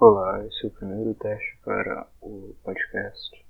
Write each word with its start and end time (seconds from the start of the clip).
Olá, 0.00 0.46
esse 0.46 0.64
é 0.64 0.68
o 0.68 0.70
primeiro 0.70 1.12
teste 1.14 1.58
para 1.64 2.06
o 2.22 2.54
podcast. 2.62 3.47